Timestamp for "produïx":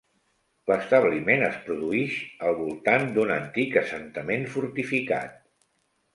1.67-2.15